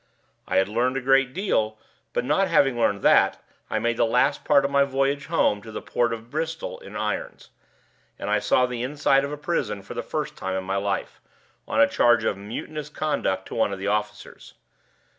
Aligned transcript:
I 0.47 0.55
had 0.55 0.67
learned 0.67 0.97
a 0.97 0.99
great 0.99 1.31
deal; 1.31 1.77
but, 2.11 2.25
not 2.25 2.47
having 2.47 2.75
learned 2.75 3.03
that, 3.03 3.39
I 3.69 3.77
made 3.77 3.97
the 3.97 4.03
last 4.07 4.43
part 4.43 4.65
of 4.65 4.71
my 4.71 4.81
last 4.81 4.89
voyage 4.89 5.25
home 5.27 5.61
to 5.61 5.71
the 5.71 5.79
port 5.79 6.11
of 6.11 6.31
Bristol 6.31 6.79
in 6.79 6.95
irons; 6.97 7.51
and 8.17 8.27
I 8.27 8.39
saw 8.39 8.65
the 8.65 8.81
inside 8.81 9.23
of 9.23 9.31
a 9.31 9.37
prison 9.37 9.83
for 9.83 9.93
the 9.93 10.01
first 10.01 10.35
time 10.35 10.55
in 10.55 10.63
my 10.63 10.77
life, 10.77 11.21
on 11.67 11.79
a 11.81 11.87
charge 11.87 12.23
of 12.23 12.35
mutinous 12.35 12.89
conduct 12.89 13.47
to 13.49 13.53
one 13.53 13.71
of 13.71 13.79
my 13.79 13.85
officers. 13.85 14.55